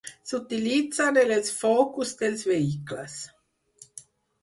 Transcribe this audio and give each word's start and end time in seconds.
S’utilitzen 0.29 1.19
en 1.25 1.35
els 1.37 1.53
focus 1.59 2.17
dels 2.25 2.49
vehicles. 2.55 3.23